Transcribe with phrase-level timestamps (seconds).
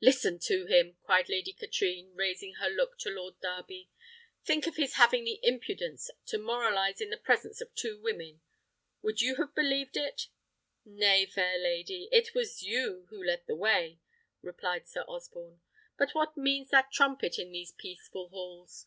[0.00, 3.90] "Listen to him!" cried Lady Katrine, raising her look to Lord Darby;
[4.42, 8.40] "think of his having the impudence to moralise in the presence of two women!
[9.02, 10.28] Would you have believed it?"
[10.86, 12.08] "Nay, fair lady!
[12.10, 14.00] it was you who led the way,"
[14.40, 15.60] replied Sir Osborne.
[15.98, 18.86] "But what means that trumpet in these peaceful halls?"